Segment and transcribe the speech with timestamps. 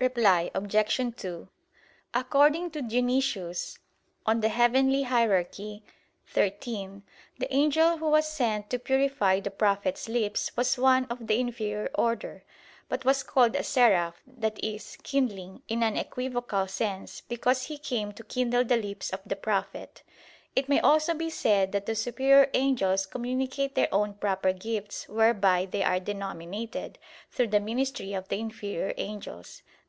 [0.00, 0.98] Reply Obj.
[1.18, 1.48] 2:
[2.14, 3.78] According to Dionysius
[4.26, 4.40] (Coel.
[4.42, 5.48] Hier.
[5.54, 5.82] xiii),
[6.34, 11.90] the angel who was sent to purify the prophet's lips was one of the inferior
[11.94, 12.42] order;
[12.88, 18.10] but was called a "Seraph," that is, "kindling" in an equivocal sense, because he came
[18.14, 20.02] to "kindle" the lips of the prophet.
[20.56, 25.66] It may also be said that the superior angels communicate their own proper gifts whereby
[25.70, 26.98] they are denominated,
[27.30, 29.62] through the ministry of the inferior angels.